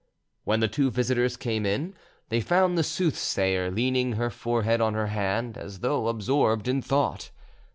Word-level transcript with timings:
When 0.45 0.61
the 0.61 0.67
two 0.67 0.89
visitors 0.89 1.37
came 1.37 1.63
in, 1.63 1.93
they 2.29 2.41
found 2.41 2.75
the 2.75 2.81
soothsayer 2.83 3.69
leaning 3.69 4.13
her 4.13 4.31
forehead 4.31 4.81
on 4.81 4.95
her 4.95 5.05
hand, 5.13 5.59
as 5.59 5.81
though 5.81 6.07
absorbed 6.07 6.67
in 6.67 6.81
thought. 6.81 7.29